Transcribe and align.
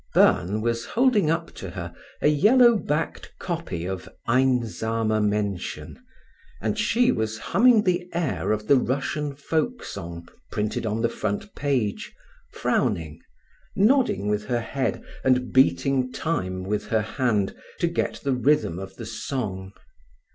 Byrne 0.15 0.61
was 0.61 0.83
holding 0.83 1.29
up 1.29 1.51
to 1.53 1.69
her 1.69 1.93
a 2.23 2.27
yellow 2.27 2.75
backed 2.75 3.37
copy 3.37 3.85
of 3.85 4.09
Einsame 4.27 5.21
Menschen, 5.29 5.95
and 6.59 6.75
she 6.75 7.11
was 7.11 7.37
humming 7.37 7.83
the 7.83 8.09
air 8.11 8.51
of 8.51 8.65
the 8.67 8.77
Russian 8.77 9.35
folk 9.35 9.83
song 9.83 10.27
printed 10.51 10.87
on 10.87 11.01
the 11.03 11.07
front 11.07 11.53
page, 11.53 12.15
frowning, 12.51 13.19
nodding 13.75 14.27
with 14.27 14.45
her 14.45 14.61
head, 14.61 15.03
and 15.23 15.53
beating 15.53 16.11
time 16.11 16.63
with 16.63 16.87
her 16.87 17.01
hand 17.03 17.55
to 17.79 17.85
get 17.85 18.15
the 18.23 18.33
rhythm 18.33 18.79
of 18.79 18.95
the 18.95 19.05
song. 19.05 19.71